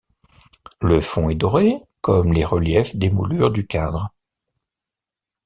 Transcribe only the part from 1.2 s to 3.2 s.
est doré comme les reliefs des